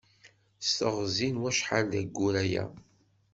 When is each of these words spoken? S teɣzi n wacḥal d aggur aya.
S 0.65 0.69
teɣzi 0.77 1.29
n 1.33 1.41
wacḥal 1.41 1.85
d 1.91 1.93
aggur 2.01 2.35
aya. 2.43 2.65